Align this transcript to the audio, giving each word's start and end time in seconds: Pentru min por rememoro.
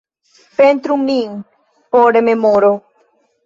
Pentru 0.59 0.95
min 1.03 1.37
por 1.91 2.11
rememoro. 2.17 2.77